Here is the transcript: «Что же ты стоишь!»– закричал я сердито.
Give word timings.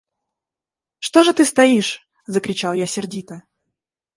«Что 0.97 1.21
же 1.23 1.31
ты 1.31 1.45
стоишь!»– 1.45 2.07
закричал 2.25 2.73
я 2.73 2.87
сердито. 2.87 3.43